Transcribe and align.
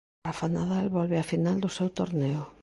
Rafa 0.27 0.47
Nadal 0.55 0.85
volve 0.97 1.17
á 1.23 1.25
final 1.31 1.57
do 1.61 1.69
seu 1.77 1.87
torneo. 1.99 2.41